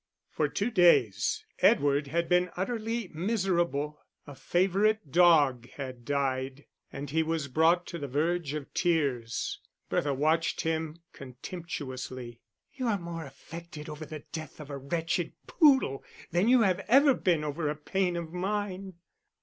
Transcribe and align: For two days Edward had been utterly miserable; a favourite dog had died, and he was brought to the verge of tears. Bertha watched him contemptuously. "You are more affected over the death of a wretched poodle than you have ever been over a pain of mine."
For 0.31 0.47
two 0.47 0.71
days 0.71 1.45
Edward 1.59 2.07
had 2.07 2.27
been 2.27 2.49
utterly 2.57 3.11
miserable; 3.13 3.99
a 4.25 4.33
favourite 4.33 5.11
dog 5.11 5.69
had 5.77 6.05
died, 6.05 6.65
and 6.91 7.11
he 7.11 7.21
was 7.21 7.47
brought 7.47 7.85
to 7.85 7.99
the 7.99 8.07
verge 8.07 8.55
of 8.55 8.73
tears. 8.73 9.59
Bertha 9.89 10.15
watched 10.15 10.61
him 10.61 10.97
contemptuously. 11.13 12.41
"You 12.73 12.87
are 12.87 12.97
more 12.97 13.25
affected 13.25 13.89
over 13.89 14.07
the 14.07 14.23
death 14.31 14.59
of 14.59 14.71
a 14.71 14.77
wretched 14.79 15.33
poodle 15.45 16.03
than 16.31 16.47
you 16.47 16.61
have 16.61 16.79
ever 16.87 17.13
been 17.13 17.43
over 17.43 17.69
a 17.69 17.75
pain 17.75 18.15
of 18.15 18.33
mine." 18.33 18.93